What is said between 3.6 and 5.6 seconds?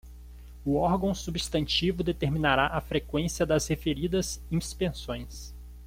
referidas inspeções.